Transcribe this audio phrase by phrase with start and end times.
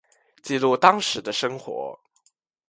[0.41, 1.99] 记录当时的生活